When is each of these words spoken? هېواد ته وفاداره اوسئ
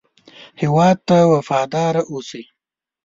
هېواد 0.61 0.97
ته 1.07 1.17
وفاداره 1.33 2.01
اوسئ 2.11 2.43